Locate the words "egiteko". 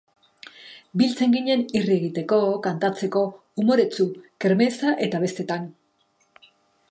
1.97-2.39